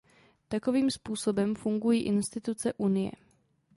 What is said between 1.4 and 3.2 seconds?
fungují instituce Unie.